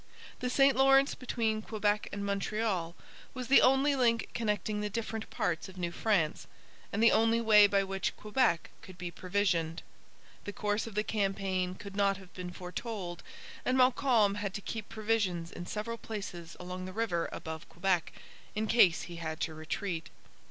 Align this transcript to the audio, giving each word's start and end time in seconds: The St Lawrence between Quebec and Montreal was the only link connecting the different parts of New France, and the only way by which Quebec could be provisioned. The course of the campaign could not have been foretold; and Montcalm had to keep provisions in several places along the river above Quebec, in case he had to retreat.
The 0.39 0.49
St 0.49 0.75
Lawrence 0.75 1.13
between 1.13 1.61
Quebec 1.61 2.09
and 2.11 2.25
Montreal 2.25 2.95
was 3.35 3.49
the 3.49 3.61
only 3.61 3.95
link 3.95 4.29
connecting 4.33 4.81
the 4.81 4.89
different 4.89 5.29
parts 5.29 5.69
of 5.69 5.77
New 5.77 5.91
France, 5.91 6.47
and 6.91 7.03
the 7.03 7.11
only 7.11 7.39
way 7.39 7.67
by 7.67 7.83
which 7.83 8.17
Quebec 8.17 8.71
could 8.81 8.97
be 8.97 9.11
provisioned. 9.11 9.83
The 10.45 10.53
course 10.53 10.87
of 10.87 10.95
the 10.95 11.03
campaign 11.03 11.75
could 11.75 11.95
not 11.95 12.17
have 12.17 12.33
been 12.33 12.49
foretold; 12.49 13.21
and 13.63 13.77
Montcalm 13.77 14.33
had 14.41 14.55
to 14.55 14.61
keep 14.61 14.89
provisions 14.89 15.51
in 15.51 15.67
several 15.67 15.99
places 15.99 16.57
along 16.59 16.85
the 16.85 16.93
river 16.93 17.29
above 17.31 17.69
Quebec, 17.69 18.11
in 18.55 18.65
case 18.65 19.03
he 19.03 19.17
had 19.17 19.39
to 19.41 19.53
retreat. 19.53 20.09